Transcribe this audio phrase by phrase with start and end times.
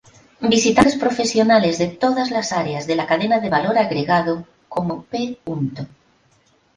[0.53, 5.37] Visitantes profesionales de todas las áreas de la cadena de valor agregado como, p.